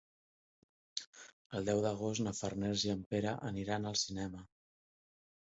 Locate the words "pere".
3.15-3.37